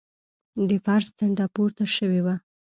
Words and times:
د 0.67 0.69
فرش 0.85 1.05
څنډه 1.17 1.45
پورته 1.53 1.85
شوې 1.95 2.21
وه. 2.25 2.35